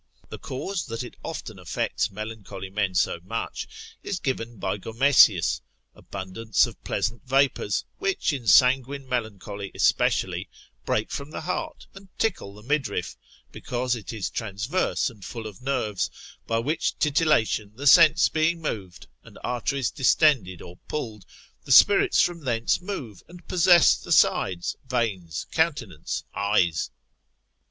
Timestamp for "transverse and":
14.31-15.23